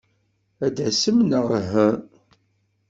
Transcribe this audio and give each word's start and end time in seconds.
Ad 0.65 0.71
d-tasem 0.75 1.17
neɣ 1.23 1.47
uhu? 1.59 1.89